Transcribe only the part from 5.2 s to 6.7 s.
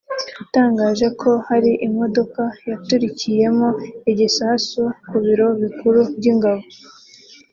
biro bikuru by’ingabo